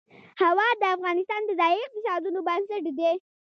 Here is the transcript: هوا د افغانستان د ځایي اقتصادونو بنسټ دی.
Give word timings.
هوا 0.41 0.67
د 0.81 0.83
افغانستان 0.95 1.41
د 1.45 1.51
ځایي 1.59 1.79
اقتصادونو 1.83 2.39
بنسټ 2.47 2.83
دی. 2.99 3.13